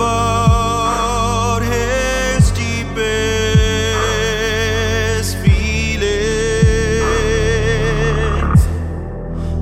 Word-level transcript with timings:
about 0.00 1.60
his 1.60 2.50
deepest 2.52 2.96
feelings. 5.42 6.10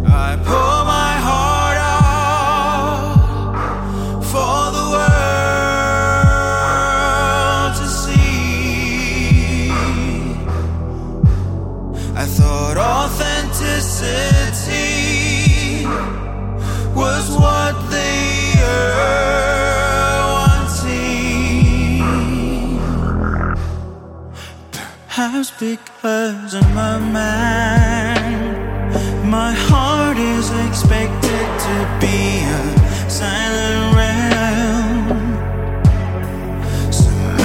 I 0.06 0.36
pour 0.46 0.84
my 0.94 1.12
heart 1.26 1.78
out 1.96 3.18
for 4.22 4.70
the 4.76 4.84
world 4.94 5.42
to 7.80 7.86
see. 7.88 9.72
I 12.14 12.24
thought 12.26 12.76
authenticity. 12.78 14.77
Because 25.58 26.54
of 26.54 26.62
my 26.72 26.98
mind, 26.98 28.54
my 29.28 29.52
heart 29.52 30.16
is 30.16 30.50
expected 30.68 31.46
to 31.66 31.98
be 32.00 32.44
a 32.44 33.10
silent 33.10 33.96
realm. 33.96 35.08
Some 36.92 37.36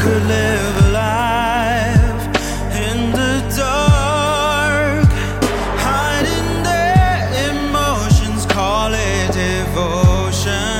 could 0.00 0.24
live 0.26 0.76
a 0.86 0.90
life 0.90 2.26
in 2.74 3.12
the 3.12 3.34
dark, 3.56 5.06
hiding 5.86 6.64
their 6.64 7.30
emotions, 7.48 8.44
call 8.46 8.92
it 8.92 9.32
devotion. 9.32 10.75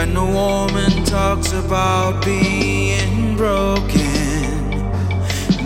When 0.00 0.16
a 0.16 0.24
woman 0.24 1.04
talks 1.04 1.52
about 1.52 2.24
being 2.24 3.36
broken, 3.36 4.70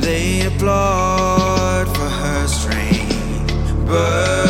they 0.00 0.44
applaud 0.46 1.86
for 1.96 2.08
her 2.08 2.48
strength. 2.48 3.86
But 3.86 4.43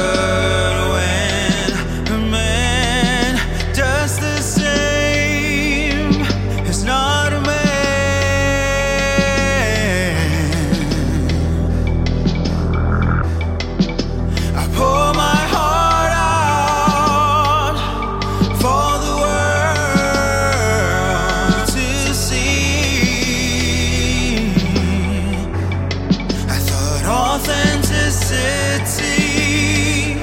authenticity 28.34 30.16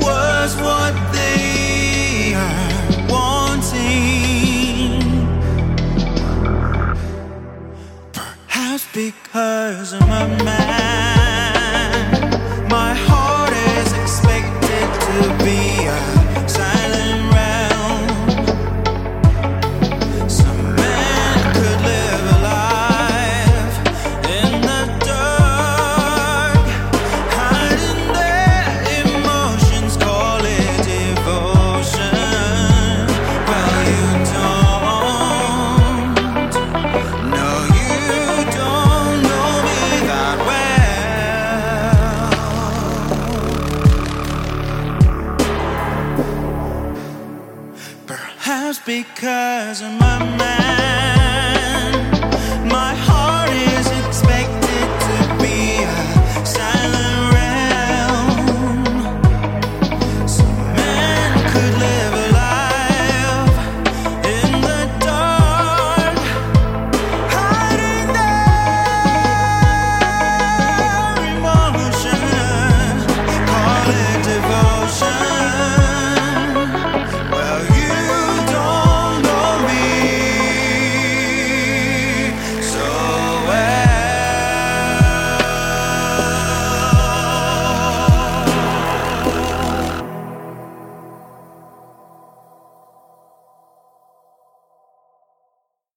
was 0.00 0.56
what 0.56 0.94
they 1.12 2.34
are 2.34 3.08
wanting. 3.08 5.00
Perhaps 8.12 8.86
because 8.94 9.92
of 9.92 10.00
my 10.00 10.26
mind, 10.26 11.20
my 12.70 12.94
heart 12.94 13.52
is 13.52 13.92
expected 13.92 14.88
to 15.08 15.44
be 15.44 15.86
a 15.86 16.23
because 48.86 49.80
of 49.80 49.92
my 49.92 50.18
mind. 50.18 51.03